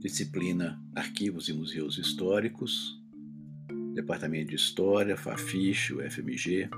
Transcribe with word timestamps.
Disciplina 0.00 0.82
Arquivos 0.94 1.48
e 1.50 1.52
Museus 1.52 1.98
Históricos, 1.98 2.98
Departamento 3.94 4.48
de 4.48 4.56
História, 4.56 5.14
FAFISH, 5.14 5.92
UFMG, 5.92 6.70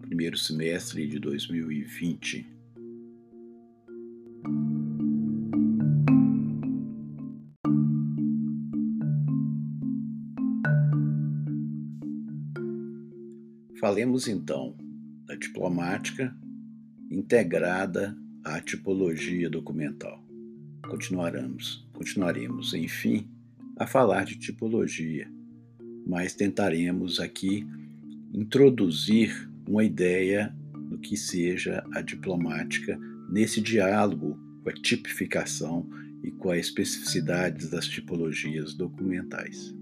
primeiro 0.00 0.38
semestre 0.38 1.08
de 1.08 1.18
2020. 1.18 2.55
Falemos 13.78 14.26
então 14.26 14.74
da 15.26 15.34
diplomática 15.34 16.34
integrada 17.10 18.16
à 18.42 18.58
tipologia 18.58 19.50
documental. 19.50 20.24
Continuaremos, 20.88 21.86
continuaremos, 21.92 22.72
enfim, 22.72 23.28
a 23.76 23.86
falar 23.86 24.24
de 24.24 24.38
tipologia, 24.38 25.30
mas 26.06 26.34
tentaremos 26.34 27.20
aqui 27.20 27.66
introduzir 28.32 29.46
uma 29.68 29.84
ideia 29.84 30.56
do 30.88 30.96
que 30.96 31.14
seja 31.14 31.84
a 31.92 32.00
diplomática 32.00 32.98
nesse 33.28 33.60
diálogo 33.60 34.38
com 34.62 34.70
a 34.70 34.72
tipificação 34.72 35.86
e 36.22 36.30
com 36.30 36.50
as 36.50 36.60
especificidades 36.60 37.68
das 37.68 37.86
tipologias 37.86 38.72
documentais. 38.72 39.74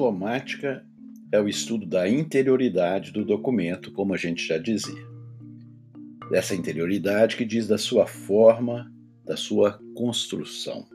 Diplomática 0.00 0.82
é 1.30 1.38
o 1.38 1.46
estudo 1.46 1.84
da 1.84 2.08
interioridade 2.08 3.12
do 3.12 3.22
documento, 3.22 3.92
como 3.92 4.14
a 4.14 4.16
gente 4.16 4.46
já 4.46 4.56
dizia. 4.56 5.06
Dessa 6.30 6.54
interioridade 6.54 7.36
que 7.36 7.44
diz 7.44 7.68
da 7.68 7.76
sua 7.76 8.06
forma, 8.06 8.90
da 9.26 9.36
sua 9.36 9.78
construção. 9.94 10.86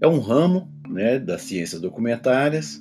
É 0.00 0.06
um 0.06 0.20
ramo 0.20 0.72
né, 0.88 1.18
das 1.18 1.42
ciências 1.42 1.80
documentárias 1.80 2.80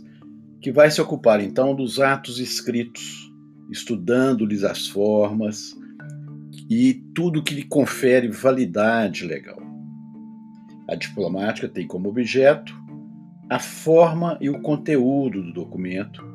que 0.61 0.71
vai 0.71 0.91
se 0.91 1.01
ocupar 1.01 1.41
então 1.41 1.75
dos 1.75 1.99
atos 1.99 2.39
escritos, 2.39 3.31
estudando-lhes 3.71 4.63
as 4.63 4.87
formas 4.87 5.75
e 6.69 6.93
tudo 7.15 7.43
que 7.43 7.55
lhe 7.55 7.63
confere 7.63 8.27
validade 8.27 9.25
legal. 9.25 9.59
A 10.87 10.93
diplomática 10.93 11.67
tem 11.67 11.87
como 11.87 12.09
objeto 12.09 12.82
a 13.49 13.59
forma 13.59 14.37
e 14.39 14.49
o 14.49 14.61
conteúdo 14.61 15.43
do 15.43 15.53
documento 15.53 16.25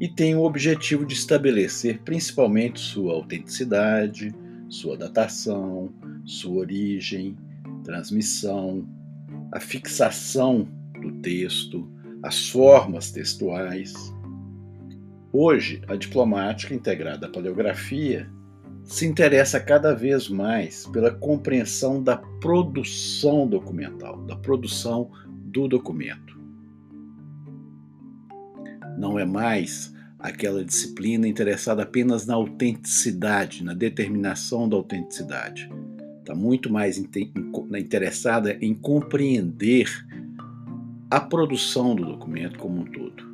e 0.00 0.08
tem 0.08 0.34
o 0.34 0.42
objetivo 0.42 1.04
de 1.04 1.14
estabelecer 1.14 2.00
principalmente 2.02 2.80
sua 2.80 3.14
autenticidade, 3.14 4.34
sua 4.68 4.96
datação, 4.96 5.92
sua 6.24 6.60
origem, 6.60 7.36
transmissão, 7.84 8.88
a 9.52 9.60
fixação 9.60 10.68
do 11.00 11.12
texto, 11.20 11.90
as 12.22 12.48
formas 12.48 13.10
textuais. 13.10 13.92
Hoje, 15.32 15.82
a 15.88 15.96
diplomática 15.96 16.74
integrada 16.74 17.26
à 17.26 17.30
paleografia 17.30 18.30
se 18.84 19.06
interessa 19.06 19.60
cada 19.60 19.94
vez 19.94 20.28
mais 20.28 20.86
pela 20.86 21.10
compreensão 21.10 22.02
da 22.02 22.16
produção 22.16 23.46
documental, 23.46 24.20
da 24.22 24.36
produção 24.36 25.10
do 25.44 25.68
documento 25.68 26.41
não 28.98 29.18
é 29.18 29.24
mais 29.24 29.92
aquela 30.18 30.64
disciplina 30.64 31.26
interessada 31.26 31.82
apenas 31.82 32.26
na 32.26 32.34
autenticidade, 32.34 33.64
na 33.64 33.74
determinação 33.74 34.68
da 34.68 34.76
autenticidade. 34.76 35.68
Está 36.20 36.34
muito 36.34 36.72
mais 36.72 36.96
interessada 36.98 38.56
em 38.60 38.72
compreender 38.72 39.88
a 41.10 41.20
produção 41.20 41.96
do 41.96 42.04
documento 42.04 42.58
como 42.58 42.80
um 42.80 42.84
todo. 42.84 43.32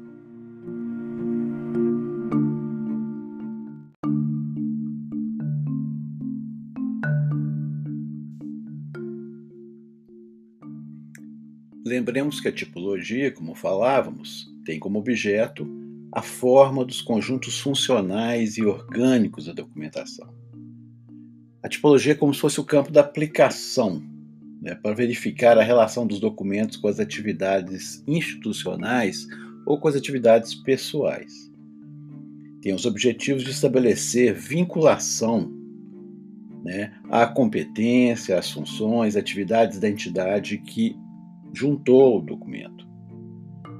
Lembremos 11.84 12.40
que 12.40 12.48
a 12.48 12.52
tipologia, 12.52 13.30
como 13.30 13.54
falávamos, 13.54 14.50
tem 14.68 14.78
como 14.78 14.98
objeto 14.98 15.66
a 16.12 16.20
forma 16.20 16.84
dos 16.84 17.00
conjuntos 17.00 17.58
funcionais 17.58 18.58
e 18.58 18.66
orgânicos 18.66 19.46
da 19.46 19.54
documentação. 19.54 20.28
A 21.62 21.70
tipologia 21.70 22.12
é 22.12 22.14
como 22.14 22.34
se 22.34 22.40
fosse 22.40 22.60
o 22.60 22.64
campo 22.64 22.92
da 22.92 23.00
aplicação, 23.00 24.02
né, 24.60 24.74
para 24.74 24.94
verificar 24.94 25.56
a 25.56 25.62
relação 25.62 26.06
dos 26.06 26.20
documentos 26.20 26.76
com 26.76 26.86
as 26.86 27.00
atividades 27.00 28.04
institucionais 28.06 29.26
ou 29.64 29.80
com 29.80 29.88
as 29.88 29.96
atividades 29.96 30.54
pessoais. 30.54 31.50
Tem 32.60 32.74
os 32.74 32.84
objetivos 32.84 33.42
de 33.42 33.50
estabelecer 33.50 34.34
vinculação 34.34 35.50
né, 36.62 36.92
à 37.08 37.26
competência, 37.26 38.38
às 38.38 38.50
funções, 38.50 39.16
atividades 39.16 39.80
da 39.80 39.88
entidade 39.88 40.58
que 40.58 40.94
juntou 41.54 42.18
o 42.18 42.20
documento. 42.20 42.87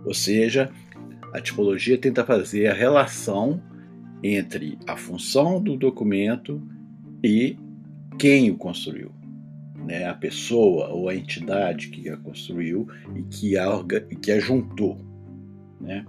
Ou 0.05 0.15
seja, 0.15 0.71
a 1.33 1.41
tipologia 1.41 1.99
tenta 1.99 2.25
fazer 2.25 2.69
a 2.69 2.75
relação 2.75 3.63
entre 4.23 4.79
a 4.87 4.97
função 4.97 5.63
do 5.63 5.77
documento 5.77 6.61
e 7.23 7.57
quem 8.19 8.51
o 8.51 8.57
construiu. 8.57 9.13
Né? 9.87 10.07
A 10.07 10.15
pessoa 10.15 10.89
ou 10.89 11.09
a 11.09 11.15
entidade 11.15 11.89
que 11.89 12.09
a 12.09 12.17
construiu 12.17 12.89
e 13.15 13.23
que 13.23 13.57
a, 13.57 13.67
que 14.21 14.33
a 14.33 14.41
juntou. 14.41 14.99
Né? 15.81 16.05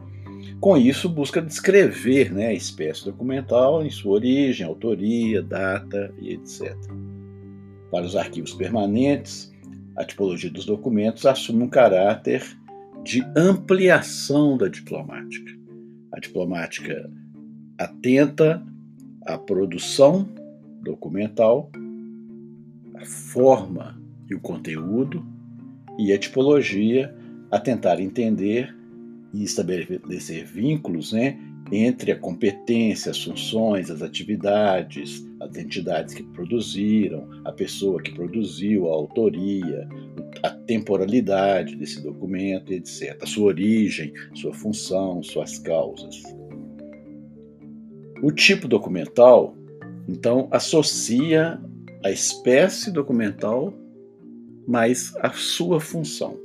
Com 0.60 0.78
isso, 0.78 1.08
busca 1.08 1.42
descrever 1.42 2.34
né, 2.34 2.48
a 2.48 2.54
espécie 2.54 3.06
documental 3.06 3.86
em 3.86 3.90
sua 3.90 4.14
origem, 4.14 4.66
autoria, 4.66 5.42
data 5.42 6.14
e 6.20 6.34
etc. 6.34 6.76
Para 7.92 8.06
os 8.06 8.16
arquivos 8.16 8.54
permanentes, 8.54 9.54
a 9.96 10.04
tipologia 10.04 10.50
dos 10.50 10.66
documentos 10.66 11.26
assume 11.26 11.64
um 11.64 11.70
caráter 11.70 12.44
de 13.04 13.24
ampliação 13.36 14.58
da 14.58 14.68
diplomática. 14.68 15.52
A 16.12 16.20
diplomática 16.20 17.10
atenta 17.78 18.64
à 19.26 19.38
produção 19.38 20.28
documental, 20.82 21.72
a 22.96 23.06
forma 23.06 24.00
e 24.30 24.36
o 24.36 24.40
conteúdo, 24.40 25.26
e 25.98 26.14
a 26.14 26.18
tipologia 26.18 27.14
a 27.52 27.60
tentar 27.60 28.00
entender 28.00 28.76
e 29.34 29.44
estabelecer 29.44 30.46
vínculos 30.46 31.12
né, 31.12 31.38
entre 31.72 32.12
a 32.12 32.16
competência, 32.16 33.12
as 33.12 33.24
funções, 33.24 33.92
as 33.92 34.02
atividades, 34.02 35.28
as 35.40 35.56
entidades 35.56 36.14
que 36.14 36.24
produziram, 36.24 37.28
a 37.46 37.52
pessoa 37.52 38.02
que 38.02 38.12
produziu, 38.12 38.88
a 38.88 38.94
autoria, 38.94 39.88
a 40.44 40.50
temporalidade 40.50 41.76
desse 41.76 42.02
documento, 42.02 42.72
etc. 42.72 43.18
A 43.22 43.26
sua 43.26 43.46
origem, 43.46 44.14
sua 44.34 44.54
função, 44.54 45.22
suas 45.24 45.60
causas. 45.60 46.22
O 48.22 48.32
tipo 48.32 48.68
documental, 48.68 49.56
então, 50.08 50.48
associa 50.52 51.60
a 52.04 52.12
espécie 52.12 52.92
documental 52.92 53.74
mais 54.68 55.14
a 55.18 55.32
sua 55.32 55.80
função. 55.80 56.40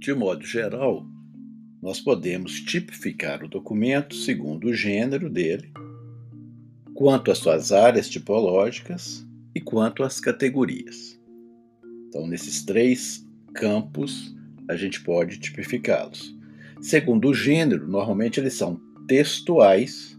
De 0.00 0.14
modo 0.14 0.46
geral, 0.46 1.06
nós 1.82 2.00
podemos 2.00 2.58
tipificar 2.62 3.44
o 3.44 3.48
documento 3.48 4.14
segundo 4.14 4.68
o 4.68 4.74
gênero 4.74 5.28
dele, 5.28 5.70
quanto 6.94 7.30
às 7.30 7.36
suas 7.36 7.70
áreas 7.70 8.08
tipológicas 8.08 9.28
e 9.54 9.60
quanto 9.60 10.02
às 10.02 10.18
categorias. 10.18 11.20
Então, 12.08 12.26
nesses 12.26 12.64
três 12.64 13.28
campos, 13.52 14.34
a 14.70 14.74
gente 14.74 15.02
pode 15.02 15.38
tipificá-los. 15.38 16.34
Segundo 16.80 17.28
o 17.28 17.34
gênero, 17.34 17.86
normalmente 17.86 18.40
eles 18.40 18.54
são 18.54 18.80
textuais, 19.06 20.18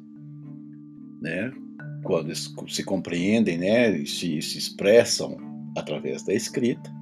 né, 1.19 1.51
quando 2.03 2.31
se 2.69 2.83
compreendem 2.83 3.57
né, 3.57 3.97
e 3.97 4.05
se, 4.05 4.43
se 4.43 4.59
expressam 4.59 5.37
através 5.75 6.23
da 6.23 6.35
escrita 6.35 7.00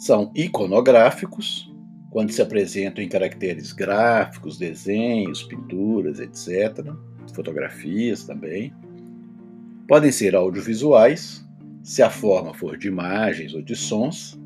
são 0.00 0.32
iconográficos, 0.34 1.70
quando 2.08 2.32
se 2.32 2.40
apresentam 2.40 3.04
em 3.04 3.08
caracteres 3.08 3.70
gráficos, 3.70 4.56
desenhos, 4.56 5.42
pinturas, 5.42 6.18
etc., 6.18 6.86
fotografias 7.34 8.24
também. 8.24 8.72
Podem 9.86 10.10
ser 10.10 10.34
audiovisuais, 10.34 11.46
se 11.82 12.02
a 12.02 12.08
forma 12.08 12.54
for 12.54 12.78
de 12.78 12.88
imagens 12.88 13.52
ou 13.52 13.60
de 13.60 13.76
sons, 13.76 14.40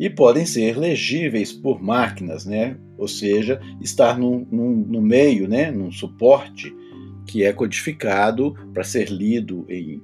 e 0.00 0.08
podem 0.08 0.46
ser 0.46 0.78
legíveis 0.78 1.52
por 1.52 1.82
máquinas, 1.82 2.46
né? 2.46 2.78
ou 2.96 3.06
seja, 3.06 3.60
estar 3.82 4.18
no, 4.18 4.46
no 4.50 5.02
meio, 5.02 5.46
né? 5.46 5.70
num 5.70 5.92
suporte 5.92 6.74
que 7.26 7.44
é 7.44 7.52
codificado 7.52 8.54
para 8.72 8.84
ser 8.84 9.10
lido 9.10 9.66
em, 9.68 10.02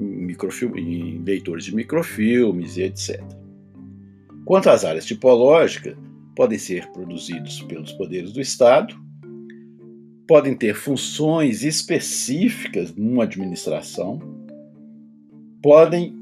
em, 0.00 0.36
em 0.76 1.22
leitores 1.22 1.66
de 1.66 1.74
microfilmes 1.74 2.78
e 2.78 2.82
etc. 2.84 3.39
Quanto 4.50 4.68
às 4.68 4.84
áreas 4.84 5.06
tipológicas, 5.06 5.96
podem 6.34 6.58
ser 6.58 6.90
produzidos 6.90 7.62
pelos 7.62 7.92
poderes 7.92 8.32
do 8.32 8.40
Estado, 8.40 8.96
podem 10.26 10.56
ter 10.56 10.74
funções 10.74 11.62
específicas 11.62 12.92
numa 12.92 13.22
administração, 13.22 14.18
podem 15.62 16.12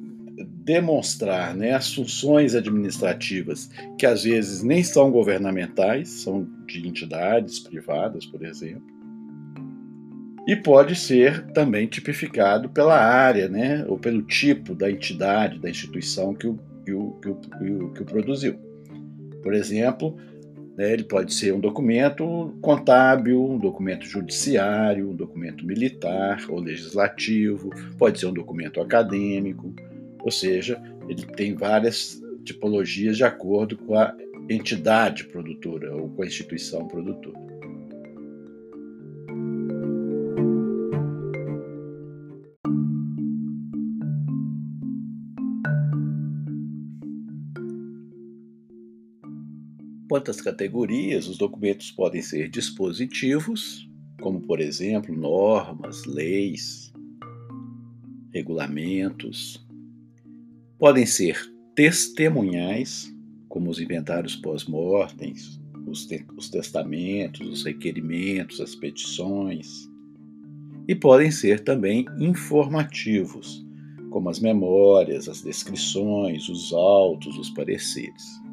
demonstrar 0.63 1.57
né, 1.57 1.73
as 1.73 1.95
funções 1.95 2.55
administrativas 2.55 3.71
que 3.99 4.05
às 4.05 4.25
vezes 4.25 4.63
nem 4.63 4.85
são 4.85 5.11
governamentais, 5.11 6.11
são 6.11 6.47
de 6.67 6.87
entidades 6.87 7.59
privadas, 7.59 8.27
por 8.27 8.45
exemplo, 8.45 8.85
e 10.47 10.55
pode 10.55 10.95
ser 10.97 11.47
também 11.53 11.87
tipificado 11.87 12.69
pela 12.69 13.03
área, 13.03 13.49
né, 13.49 13.87
ou 13.89 13.99
pelo 13.99 14.21
tipo 14.21 14.75
da 14.75 14.91
entidade, 14.91 15.59
da 15.59 15.71
instituição 15.71 16.35
que 16.35 16.47
o, 16.47 16.61
que 16.88 16.93
o, 16.94 17.12
que 17.20 17.29
o, 17.29 17.93
que 17.93 18.02
o 18.02 18.05
produziu. 18.06 18.55
Por 19.43 19.52
exemplo, 19.52 20.17
né, 20.76 20.93
ele 20.93 21.05
pode 21.05 21.35
ser 21.35 21.52
um 21.52 21.61
documento 21.61 22.56
contábil, 22.62 23.44
um 23.44 23.58
documento 23.58 24.06
judiciário, 24.06 25.11
um 25.11 25.14
documento 25.14 25.67
militar 25.67 26.38
ou 26.49 26.61
legislativo, 26.61 27.70
pode 27.99 28.19
ser 28.19 28.26
um 28.26 28.32
documento 28.32 28.81
acadêmico, 28.81 29.75
ou 30.20 30.31
seja, 30.31 30.81
ele 31.08 31.25
tem 31.26 31.55
várias 31.55 32.20
tipologias 32.44 33.17
de 33.17 33.25
acordo 33.25 33.76
com 33.76 33.94
a 33.94 34.14
entidade 34.49 35.25
produtora 35.25 35.94
ou 35.94 36.08
com 36.08 36.23
a 36.23 36.26
instituição 36.26 36.88
produtora. 36.88 37.38
Às 50.29 50.43
categorias, 50.43 51.27
os 51.27 51.39
documentos 51.39 51.91
podem 51.91 52.21
ser 52.21 52.51
dispositivos, 52.51 53.89
como 54.21 54.43
por 54.43 54.61
exemplo 54.61 55.17
normas, 55.17 56.05
leis, 56.05 56.93
regulamentos. 58.31 59.67
Podem 60.79 61.07
ser 61.07 61.41
testemunhais, 61.75 63.11
como 63.49 63.71
os 63.71 63.81
inventários 63.81 64.37
pós-mortem, 64.37 65.33
os, 65.87 66.05
te 66.05 66.27
os 66.37 66.51
testamentos, 66.51 67.49
os 67.49 67.65
requerimentos, 67.65 68.61
as 68.61 68.75
petições. 68.75 69.89
E 70.87 70.95
podem 70.95 71.31
ser 71.31 71.61
também 71.61 72.05
informativos, 72.19 73.65
como 74.11 74.29
as 74.29 74.41
memórias, 74.41 75.27
as 75.27 75.41
descrições, 75.41 76.51
os 76.51 76.71
autos, 76.75 77.39
os 77.39 77.49
pareceres. 77.49 78.48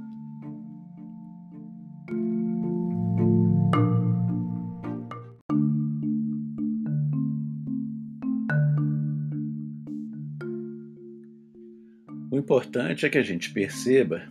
O 12.35 12.37
importante 12.37 13.05
é 13.05 13.09
que 13.09 13.17
a 13.17 13.23
gente 13.23 13.53
perceba 13.53 14.21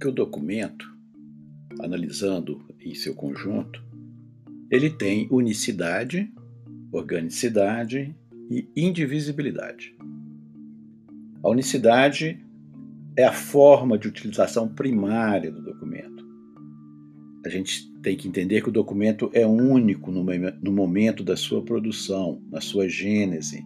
que 0.00 0.06
o 0.06 0.12
documento, 0.12 0.86
analisando 1.80 2.64
em 2.80 2.94
seu 2.94 3.12
conjunto, 3.12 3.82
ele 4.70 4.88
tem 4.88 5.26
unicidade, 5.28 6.32
organicidade 6.92 8.14
e 8.48 8.68
indivisibilidade. 8.76 9.96
A 11.42 11.48
unicidade 11.48 12.40
é 13.16 13.24
a 13.24 13.32
forma 13.32 13.98
de 13.98 14.06
utilização 14.06 14.68
primária 14.68 15.50
do 15.50 15.60
documento. 15.60 16.24
A 17.44 17.48
gente 17.48 17.92
tem 18.00 18.16
que 18.16 18.28
entender 18.28 18.62
que 18.62 18.68
o 18.68 18.72
documento 18.72 19.28
é 19.34 19.44
único 19.44 20.12
no 20.12 20.72
momento 20.72 21.24
da 21.24 21.36
sua 21.36 21.64
produção, 21.64 22.40
na 22.48 22.60
sua 22.60 22.88
gênese, 22.88 23.64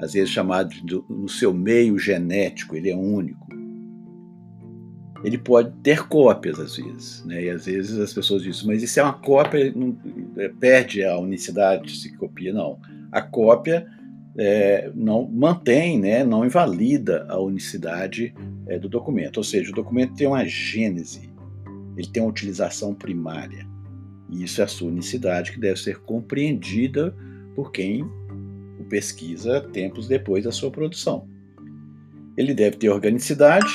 às 0.00 0.14
vezes 0.14 0.30
chamado 0.30 0.74
no 1.08 1.28
seu 1.28 1.52
meio 1.52 1.98
genético, 1.98 2.74
ele 2.74 2.90
é 2.90 2.96
único. 2.96 3.48
Ele 5.22 5.36
pode 5.36 5.70
ter 5.82 6.08
cópias 6.08 6.58
às 6.58 6.76
vezes, 6.76 7.24
né? 7.26 7.44
E 7.44 7.50
às 7.50 7.66
vezes 7.66 7.98
as 7.98 8.12
pessoas 8.12 8.42
dizem, 8.42 8.66
mas 8.66 8.82
isso 8.82 8.98
é 8.98 9.02
uma 9.02 9.12
cópia, 9.12 9.70
não, 9.76 9.94
é, 10.38 10.48
perde 10.48 11.04
a 11.04 11.18
unicidade 11.18 11.94
se 11.98 12.16
copia, 12.16 12.54
não. 12.54 12.80
A 13.12 13.20
cópia 13.20 13.86
é, 14.38 14.90
não 14.94 15.28
mantém, 15.30 15.98
né, 16.00 16.24
não 16.24 16.46
invalida 16.46 17.26
a 17.28 17.38
unicidade 17.38 18.32
é, 18.66 18.78
do 18.78 18.88
documento. 18.88 19.36
Ou 19.36 19.44
seja, 19.44 19.70
o 19.70 19.74
documento 19.74 20.14
tem 20.14 20.26
uma 20.26 20.46
gênese, 20.46 21.30
ele 21.96 22.08
tem 22.08 22.22
uma 22.22 22.30
utilização 22.30 22.94
primária. 22.94 23.68
E 24.30 24.42
isso 24.42 24.62
é 24.62 24.64
a 24.64 24.68
sua 24.68 24.88
unicidade 24.88 25.52
que 25.52 25.60
deve 25.60 25.78
ser 25.78 25.98
compreendida 26.00 27.14
por 27.54 27.70
quem 27.70 28.08
pesquisa 28.90 29.62
tempos 29.72 30.06
depois 30.06 30.44
da 30.44 30.52
sua 30.52 30.70
produção. 30.70 31.26
Ele 32.36 32.52
deve 32.52 32.76
ter 32.76 32.90
organicidade, 32.90 33.72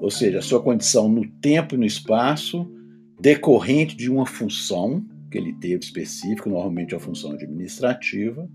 ou 0.00 0.10
seja, 0.10 0.42
sua 0.42 0.62
condição 0.62 1.08
no 1.08 1.26
tempo 1.40 1.74
e 1.74 1.78
no 1.78 1.84
espaço, 1.84 2.70
decorrente 3.18 3.96
de 3.96 4.10
uma 4.10 4.26
função 4.26 5.04
que 5.30 5.38
ele 5.38 5.52
teve 5.54 5.82
específica, 5.82 6.48
normalmente 6.48 6.94
a 6.94 7.00
função 7.00 7.32
administrativa, 7.32 8.48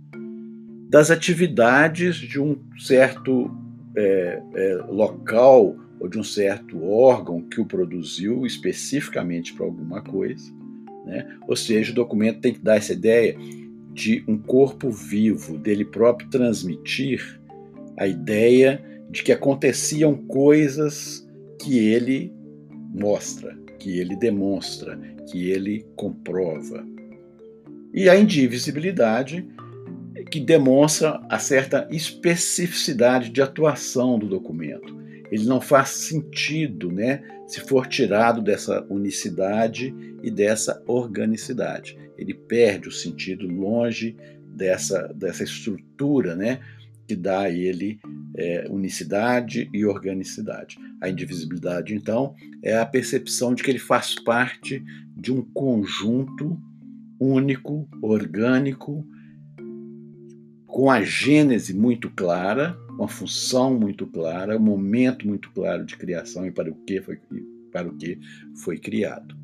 das 0.89 1.12
atividades 1.12 2.15
de 2.15 2.39
um 2.39 2.57
certo 2.77 3.51
é, 3.95 4.41
é, 4.56 4.74
local 4.88 5.75
ou 6.00 6.07
de 6.07 6.18
um 6.18 6.24
certo 6.24 6.81
órgão 6.83 7.41
que 7.41 7.59
o 7.59 7.65
produziu 7.65 8.45
especificamente 8.45 9.53
para 9.53 9.65
alguma 9.65 10.01
coisa. 10.01 10.51
Né? 11.05 11.38
Ou 11.48 11.55
seja, 11.55 11.91
o 11.91 11.96
documento 11.96 12.39
tem 12.39 12.53
que 12.53 12.60
dar 12.60 12.77
essa 12.77 12.93
ideia 12.93 13.36
de 13.93 14.24
um 14.27 14.38
corpo 14.38 14.89
vivo, 14.89 15.58
dele 15.58 15.84
próprio 15.84 16.29
transmitir 16.29 17.39
a 17.98 18.08
ideia 18.08 18.84
de 19.10 19.24
que 19.24 19.31
aconteciam 19.31 20.15
coisas 20.15 21.27
que 21.60 21.77
ele 21.77 22.31
mostra, 22.93 23.58
que 23.79 24.00
ele 24.00 24.15
demonstra, 24.15 24.98
que 25.29 25.50
ele 25.50 25.86
comprova. 25.96 26.86
E 27.93 28.08
a 28.08 28.17
indivisibilidade, 28.17 29.46
que 30.29 30.39
demonstra 30.39 31.19
a 31.27 31.39
certa 31.39 31.88
especificidade 31.91 33.29
de 33.29 33.41
atuação 33.41 34.19
do 34.19 34.27
documento. 34.27 34.98
Ele 35.31 35.46
não 35.46 35.60
faz 35.60 35.89
sentido, 35.89 36.91
né, 36.91 37.22
se 37.48 37.62
for 37.62 37.88
tirado 37.88 38.41
dessa 38.41 38.86
unicidade 38.89 39.93
e 40.22 40.29
dessa 40.29 40.84
organicidade 40.88 41.98
ele 42.20 42.34
perde 42.34 42.90
o 42.90 42.92
sentido 42.92 43.48
longe 43.48 44.16
dessa, 44.56 45.08
dessa 45.14 45.44
estrutura 45.44 46.36
né, 46.36 46.60
que 47.08 47.16
dá 47.16 47.42
a 47.42 47.50
ele 47.50 48.00
é, 48.36 48.68
unicidade 48.70 49.70
e 49.74 49.86
organicidade. 49.86 50.78
A 51.02 51.10
indivisibilidade, 51.10 51.96
então, 51.96 52.36
é 52.62 52.78
a 52.78 52.86
percepção 52.86 53.56
de 53.56 53.64
que 53.64 53.72
ele 53.72 53.80
faz 53.80 54.16
parte 54.16 54.84
de 55.16 55.32
um 55.32 55.42
conjunto 55.42 56.60
único, 57.18 57.88
orgânico, 58.02 59.08
com 60.68 60.92
a 60.92 61.02
gênese 61.02 61.74
muito 61.74 62.10
clara, 62.10 62.78
uma 62.90 63.08
função 63.08 63.78
muito 63.78 64.06
clara, 64.06 64.58
um 64.58 64.62
momento 64.62 65.26
muito 65.26 65.50
claro 65.52 65.86
de 65.86 65.96
criação 65.96 66.46
e 66.46 66.52
para 66.52 66.70
o 66.70 66.76
que 66.86 67.02
foi, 67.02 67.20
para 67.72 67.88
o 67.88 67.96
que 67.96 68.20
foi 68.56 68.78
criado. 68.78 69.38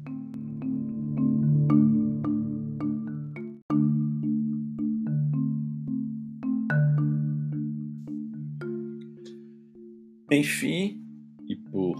Enfim, 10.35 11.01
e 11.47 11.55
por 11.55 11.95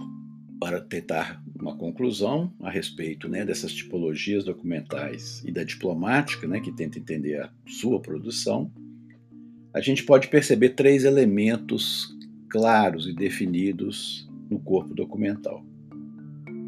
para 0.58 0.80
tentar 0.80 1.42
uma 1.58 1.76
conclusão 1.76 2.52
a 2.60 2.70
respeito 2.70 3.28
né, 3.28 3.44
dessas 3.44 3.72
tipologias 3.72 4.44
documentais 4.44 5.42
e 5.44 5.52
da 5.52 5.62
diplomática, 5.62 6.48
né, 6.48 6.60
que 6.60 6.72
tenta 6.72 6.98
entender 6.98 7.40
a 7.40 7.50
sua 7.66 8.00
produção, 8.00 8.70
a 9.74 9.80
gente 9.80 10.02
pode 10.04 10.28
perceber 10.28 10.70
três 10.70 11.04
elementos 11.04 12.16
claros 12.48 13.06
e 13.06 13.12
definidos 13.12 14.28
no 14.48 14.58
corpo 14.58 14.94
documental. 14.94 15.64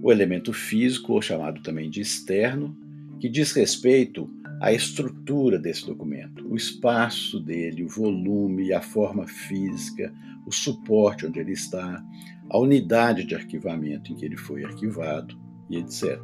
O 0.02 0.12
elemento 0.12 0.52
físico, 0.52 1.14
ou 1.14 1.22
chamado 1.22 1.62
também 1.62 1.88
de 1.88 2.00
externo, 2.00 2.76
que 3.18 3.28
diz 3.28 3.52
respeito 3.52 4.30
à 4.60 4.72
estrutura 4.72 5.58
desse 5.58 5.86
documento, 5.86 6.46
o 6.46 6.56
espaço 6.56 7.40
dele, 7.40 7.84
o 7.84 7.88
volume, 7.88 8.72
a 8.72 8.80
forma 8.80 9.26
física, 9.26 10.12
o 10.48 10.52
suporte 10.52 11.26
onde 11.26 11.38
ele 11.38 11.52
está, 11.52 12.02
a 12.50 12.58
unidade 12.58 13.24
de 13.24 13.34
arquivamento 13.34 14.10
em 14.10 14.16
que 14.16 14.24
ele 14.24 14.36
foi 14.36 14.64
arquivado 14.64 15.38
e 15.68 15.76
etc. 15.76 16.18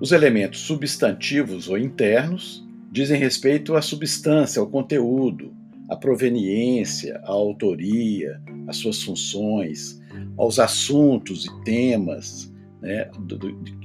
Os 0.00 0.10
elementos 0.10 0.60
substantivos 0.60 1.68
ou 1.68 1.78
internos 1.78 2.66
dizem 2.90 3.18
respeito 3.18 3.76
à 3.76 3.82
substância, 3.82 4.60
ao 4.60 4.66
conteúdo, 4.66 5.54
à 5.88 5.96
proveniência, 5.96 7.20
à 7.24 7.30
autoria, 7.30 8.40
às 8.66 8.76
suas 8.76 9.02
funções, 9.02 10.00
aos 10.36 10.58
assuntos 10.58 11.46
e 11.46 11.64
temas 11.64 12.52
né, 12.82 13.08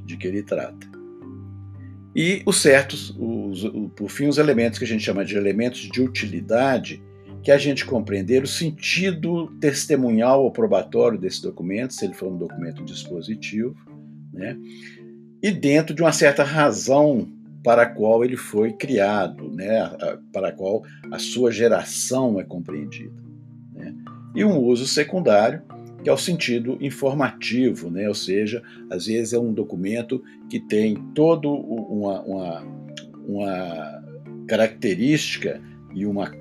de 0.06 0.18
que 0.18 0.28
ele 0.28 0.42
trata. 0.42 0.90
E 2.16 2.42
os 2.46 2.58
certos, 2.58 3.16
os, 3.20 3.64
por 3.96 4.10
fim, 4.10 4.28
os 4.28 4.40
elementos 4.40 4.80
que 4.80 4.86
a 4.86 4.88
gente 4.88 5.04
chama 5.04 5.24
de 5.24 5.38
elementos 5.38 5.82
de 5.82 6.02
utilidade, 6.02 7.02
que 7.42 7.52
a 7.52 7.58
gente 7.58 7.86
compreender 7.86 8.44
o 8.44 8.48
sentido 8.48 9.48
testemunhal 9.60 10.44
ou 10.44 10.52
probatório 10.52 11.18
desse 11.18 11.42
documento, 11.42 11.94
se 11.94 12.06
ele 12.06 12.14
for 12.14 12.32
um 12.32 12.38
documento 12.38 12.84
dispositivo, 12.84 13.76
né? 14.34 14.58
e 15.42 15.52
dentro 15.52 15.96
de 15.96 16.02
uma 16.02 16.12
certa 16.12 16.44
razão 16.44 17.28
para 17.64 17.84
a 17.84 17.86
qual 17.86 18.24
ele 18.24 18.38
foi 18.38 18.74
criado, 18.74 19.50
né? 19.50 19.90
para 20.34 20.50
a 20.50 20.52
qual 20.52 20.84
a 21.12 21.20
sua 21.20 21.52
geração 21.52 22.40
é 22.40 22.44
compreendida. 22.44 23.16
Né? 23.74 23.96
E 24.36 24.44
um 24.44 24.58
uso 24.58 24.86
secundário, 24.86 25.62
que 26.04 26.10
é 26.10 26.14
o 26.14 26.18
sentido 26.18 26.78
informativo, 26.82 27.90
né? 27.90 28.08
ou 28.08 28.16
seja, 28.16 28.62
às 28.90 29.06
vezes 29.06 29.34
é 29.34 29.40
um 29.40 29.54
documento 29.54 30.22
que 30.50 30.60
tem 30.60 30.96
toda 31.14 31.48
uma, 31.48 32.22
uma, 32.22 32.64
uma 33.28 34.04
característica 34.48 35.62
e 35.94 36.06
uma 36.06 36.32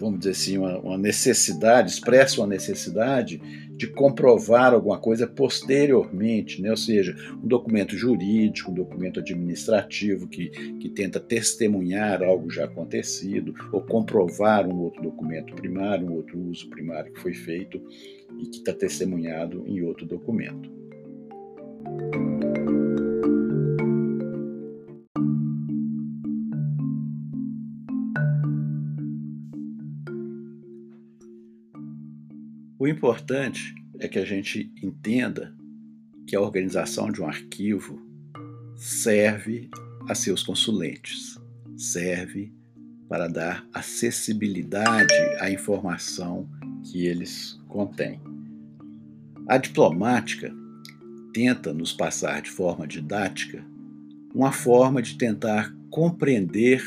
vamos 0.00 0.20
dizer 0.20 0.30
assim, 0.30 0.58
uma, 0.58 0.78
uma 0.78 0.98
necessidade, 0.98 1.90
expressa 1.90 2.40
uma 2.40 2.46
necessidade 2.46 3.40
de 3.76 3.86
comprovar 3.86 4.74
alguma 4.74 4.98
coisa 4.98 5.26
posteriormente, 5.26 6.60
né? 6.60 6.70
ou 6.70 6.76
seja, 6.76 7.14
um 7.42 7.46
documento 7.46 7.96
jurídico, 7.96 8.70
um 8.70 8.74
documento 8.74 9.20
administrativo 9.20 10.26
que, 10.26 10.48
que 10.48 10.88
tenta 10.88 11.20
testemunhar 11.20 12.22
algo 12.22 12.50
já 12.50 12.64
acontecido, 12.64 13.54
ou 13.72 13.80
comprovar 13.82 14.66
um 14.66 14.80
outro 14.80 15.02
documento 15.02 15.54
primário, 15.54 16.06
um 16.06 16.14
outro 16.14 16.38
uso 16.38 16.68
primário 16.68 17.12
que 17.12 17.20
foi 17.20 17.34
feito 17.34 17.80
e 18.38 18.46
que 18.46 18.58
está 18.58 18.72
testemunhado 18.72 19.64
em 19.66 19.82
outro 19.82 20.06
documento. 20.06 20.70
O 32.80 32.88
importante 32.88 33.74
é 33.98 34.08
que 34.08 34.18
a 34.18 34.24
gente 34.24 34.72
entenda 34.82 35.54
que 36.26 36.34
a 36.34 36.40
organização 36.40 37.12
de 37.12 37.20
um 37.20 37.26
arquivo 37.26 38.00
serve 38.74 39.68
a 40.08 40.14
seus 40.14 40.42
consulentes, 40.42 41.38
serve 41.76 42.50
para 43.06 43.28
dar 43.28 43.68
acessibilidade 43.74 45.12
à 45.40 45.50
informação 45.50 46.48
que 46.82 47.06
eles 47.06 47.60
contêm. 47.68 48.18
A 49.46 49.58
diplomática 49.58 50.50
tenta 51.34 51.74
nos 51.74 51.92
passar 51.92 52.40
de 52.40 52.50
forma 52.50 52.86
didática 52.86 53.62
uma 54.34 54.52
forma 54.52 55.02
de 55.02 55.18
tentar 55.18 55.70
compreender 55.90 56.82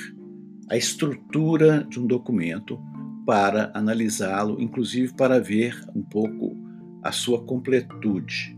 a 0.71 0.75
estrutura 0.75 1.83
de 1.88 2.00
um 2.00 2.07
documento 2.07 2.81
para 3.25 3.72
analisá-lo, 3.74 4.62
inclusive 4.62 5.13
para 5.13 5.39
ver 5.39 5.82
um 5.96 6.01
pouco 6.01 6.58
a 7.01 7.12
sua 7.12 7.44
completude. 7.44 8.58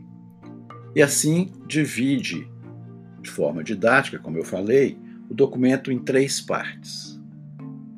E 0.96 1.02
assim 1.02 1.52
divide, 1.68 2.48
de 3.22 3.30
forma 3.30 3.64
didática, 3.64 4.20
como 4.20 4.38
eu 4.38 4.46
falei, 4.46 4.98
o 5.30 5.34
documento 5.34 5.92
em 5.92 6.00
três 6.00 6.40
partes, 6.40 7.20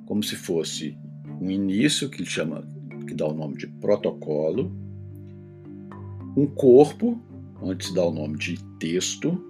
como 0.06 0.24
se 0.24 0.36
fosse 0.36 0.98
um 1.42 1.52
início 1.52 2.10
que 2.10 2.26
chama, 2.26 2.64
que 3.06 3.14
dá 3.14 3.28
o 3.28 3.34
nome 3.34 3.58
de 3.58 3.68
protocolo, 3.68 4.72
um 6.36 6.48
corpo, 6.48 7.22
onde 7.62 7.86
se 7.86 7.94
dá 7.94 8.04
o 8.04 8.12
nome 8.12 8.38
de 8.38 8.64
texto, 8.80 9.44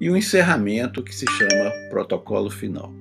e 0.00 0.10
um 0.10 0.16
encerramento 0.16 1.02
que 1.02 1.14
se 1.14 1.26
chama 1.26 1.70
protocolo 1.90 2.50
final. 2.50 2.92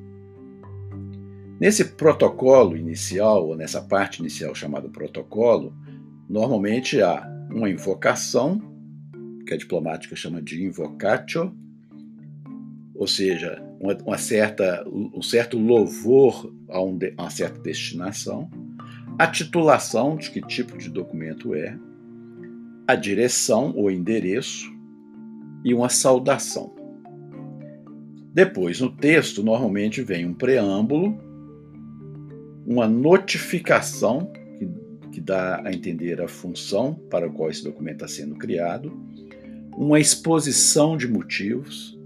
Nesse 1.61 1.85
protocolo 1.85 2.75
inicial, 2.75 3.49
ou 3.49 3.55
nessa 3.55 3.79
parte 3.79 4.17
inicial 4.17 4.55
chamada 4.55 4.89
protocolo, 4.89 5.71
normalmente 6.27 6.99
há 7.03 7.23
uma 7.51 7.69
invocação, 7.69 8.59
que 9.45 9.53
a 9.53 9.57
diplomática 9.57 10.15
chama 10.15 10.41
de 10.41 10.63
invocatio, 10.63 11.55
ou 12.95 13.05
seja, 13.05 13.61
uma, 13.79 13.95
uma 14.03 14.17
certa, 14.17 14.83
um 14.89 15.21
certo 15.21 15.59
louvor 15.59 16.51
a, 16.67 16.81
um, 16.81 16.97
a 17.15 17.21
uma 17.21 17.29
certa 17.29 17.59
destinação, 17.59 18.49
a 19.19 19.27
titulação 19.27 20.15
de 20.15 20.31
que 20.31 20.41
tipo 20.41 20.75
de 20.79 20.89
documento 20.89 21.53
é, 21.53 21.77
a 22.87 22.95
direção 22.95 23.71
ou 23.75 23.91
endereço 23.91 24.67
e 25.63 25.75
uma 25.75 25.89
saudação. 25.89 26.73
Depois, 28.33 28.81
no 28.81 28.89
texto, 28.89 29.43
normalmente 29.43 30.01
vem 30.01 30.25
um 30.25 30.33
preâmbulo 30.33 31.29
uma 32.71 32.87
notificação 32.87 34.31
que, 34.57 34.69
que 35.11 35.19
dá 35.19 35.61
a 35.65 35.73
entender 35.73 36.21
a 36.21 36.27
função 36.27 36.93
para 36.93 37.25
a 37.25 37.29
qual 37.29 37.49
esse 37.49 37.65
documento 37.65 37.95
está 37.95 38.07
sendo 38.07 38.35
criado, 38.35 38.97
uma 39.75 39.99
exposição 39.99 40.95
de 40.95 41.05
motivos, 41.05 41.99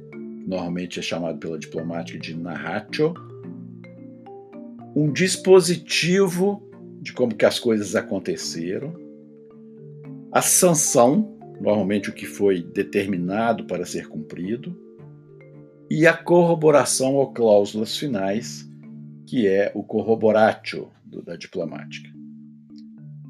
normalmente 0.48 1.00
é 1.00 1.03
chamado 1.03 1.38
pela 1.38 1.60
diplomática 1.60 2.17
de 2.17 2.36
narratio, 2.36 3.13
um 4.95 5.12
dispositivo 5.12 6.67
de 7.00 7.13
como 7.13 7.36
que 7.36 7.45
as 7.45 7.60
coisas 7.60 7.95
aconteceram, 7.95 8.91
a 10.31 10.41
sanção, 10.41 11.38
normalmente 11.62 12.10
o 12.10 12.13
que 12.13 12.25
foi 12.25 12.63
determinado 12.63 13.65
para 13.65 13.86
ser 13.86 14.07
cumprido, 14.07 14.75
e 15.91 16.07
a 16.07 16.13
corroboração 16.13 17.13
ou 17.13 17.31
cláusulas 17.31 17.95
finais, 17.95 18.67
que 19.25 19.48
é 19.48 19.72
o 19.74 19.84
corroboratio 19.84 20.91
da 21.25 21.36
diplomática. 21.36 22.10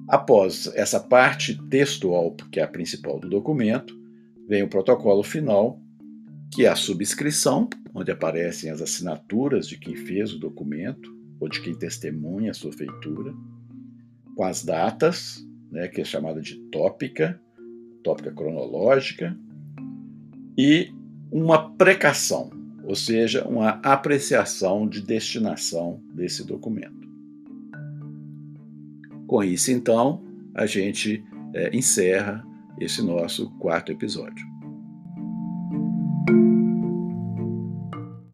Após 0.07 0.71
essa 0.75 0.99
parte 0.99 1.59
textual, 1.69 2.35
que 2.51 2.59
é 2.59 2.63
a 2.63 2.67
principal 2.67 3.19
do 3.19 3.29
documento, 3.29 3.99
vem 4.47 4.61
o 4.61 4.67
protocolo 4.67 5.23
final, 5.23 5.79
que 6.53 6.65
é 6.65 6.69
a 6.69 6.75
subscrição, 6.75 7.69
onde 7.93 8.11
aparecem 8.11 8.69
as 8.69 8.81
assinaturas 8.81 9.67
de 9.67 9.77
quem 9.77 9.95
fez 9.95 10.33
o 10.33 10.39
documento 10.39 11.15
ou 11.39 11.49
de 11.49 11.61
quem 11.61 11.73
testemunha 11.73 12.51
a 12.51 12.53
sua 12.53 12.71
feitura, 12.71 13.33
com 14.35 14.43
as 14.43 14.63
datas, 14.63 15.45
né, 15.71 15.87
que 15.87 16.01
é 16.01 16.05
chamada 16.05 16.41
de 16.41 16.55
tópica, 16.71 17.41
tópica 18.03 18.31
cronológica, 18.31 19.37
e 20.57 20.93
uma 21.31 21.75
precação, 21.75 22.49
ou 22.85 22.95
seja, 22.95 23.47
uma 23.47 23.79
apreciação 23.83 24.87
de 24.87 25.01
destinação 25.01 25.99
desse 26.13 26.43
documento. 26.45 27.05
Com 29.27 29.43
isso, 29.43 29.71
então, 29.71 30.23
a 30.53 30.65
gente 30.65 31.23
é, 31.53 31.75
encerra 31.75 32.45
esse 32.79 33.01
nosso 33.01 33.49
quarto 33.57 33.91
episódio. 33.91 34.45